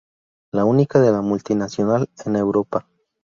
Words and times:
La 0.51 0.65
única 0.65 0.99
de 0.99 1.11
la 1.11 1.21
multinacional 1.21 2.09
en 2.25 2.35
Europa. 2.35 2.87